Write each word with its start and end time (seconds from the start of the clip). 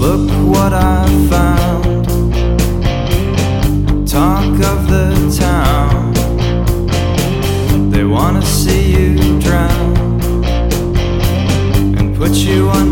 Look 0.00 0.30
what 0.48 0.72
I 0.72 1.04
found. 1.28 2.06
Talk 4.08 4.54
of 4.72 4.88
the 4.88 5.12
town. 5.38 6.14
They 7.90 8.04
wanna 8.04 8.40
see 8.40 8.92
you 8.96 9.38
drown 9.40 10.14
and 11.98 12.16
put 12.16 12.32
you 12.32 12.70
underground. 12.70 12.89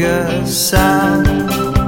Don't 0.00 0.72
make 0.72 1.79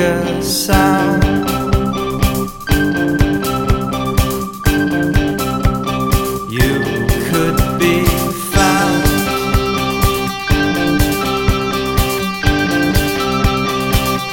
a 0.00 0.42
sound. 0.42 1.24
You 6.50 7.06
could 7.28 7.58
be 7.78 8.04
found. 8.52 9.04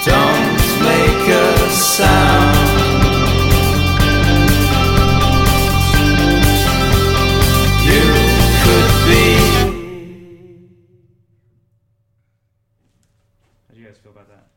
Don't 0.05 0.57
make 0.83 1.27
a 1.27 1.69
sound. 1.69 2.57
You 7.83 8.05
could 8.63 8.91
be. 9.07 9.25
How 13.67 13.73
do 13.73 13.79
you 13.79 13.85
guys 13.85 13.97
feel 13.97 14.11
about 14.13 14.29
that? 14.29 14.56